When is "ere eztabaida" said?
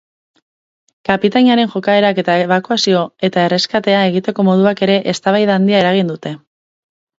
4.89-5.61